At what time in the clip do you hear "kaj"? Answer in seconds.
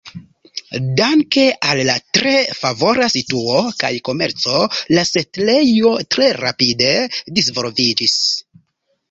3.83-3.93